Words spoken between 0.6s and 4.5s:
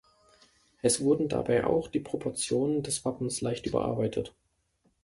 Es wurden dabei auch die Proportionen des Wappens leicht überarbeitet.